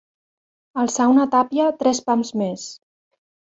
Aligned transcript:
Alçar 0.83 1.07
una 1.11 1.27
tàpia 1.37 1.69
tres 1.83 2.03
pams 2.09 2.35
més. 2.43 2.67